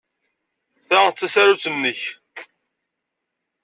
[0.87, 2.01] Ta d tasarut-nnek.